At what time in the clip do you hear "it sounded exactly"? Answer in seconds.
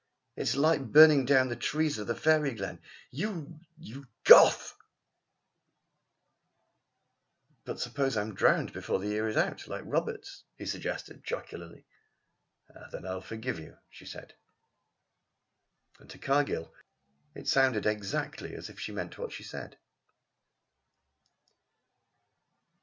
17.35-18.55